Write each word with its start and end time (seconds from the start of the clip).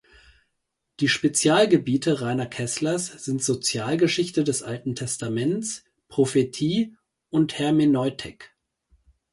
Die 0.99 1.07
Spezialgebiete 1.07 2.21
Rainer 2.21 2.47
Kesslers 2.47 3.05
sind 3.23 3.43
Sozialgeschichte 3.43 4.43
des 4.43 4.63
Alten 4.63 4.95
Testaments, 4.95 5.83
Prophetie 6.07 6.97
und 7.29 7.59
Hermeneutik. 7.59 8.51